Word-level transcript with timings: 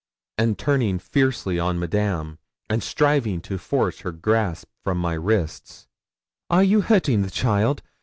And 0.39 0.57
turning 0.57 0.97
fiercely 0.97 1.59
on 1.59 1.77
Madame, 1.79 2.39
and 2.71 2.81
striving 2.81 3.39
to 3.41 3.59
force 3.59 3.99
her 3.99 4.11
grasp 4.11 4.67
from 4.83 4.97
my 4.97 5.13
wrists, 5.13 5.85
'Are 6.49 6.63
you 6.63 6.81
hurting 6.81 7.21
the 7.21 7.29
child? 7.29 7.83